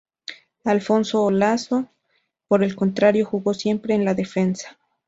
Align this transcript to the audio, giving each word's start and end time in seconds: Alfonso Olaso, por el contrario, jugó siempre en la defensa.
Alfonso 0.63 1.21
Olaso, 1.25 1.87
por 2.47 2.63
el 2.63 2.75
contrario, 2.75 3.23
jugó 3.23 3.53
siempre 3.53 3.93
en 3.93 4.03
la 4.03 4.15
defensa. 4.15 4.75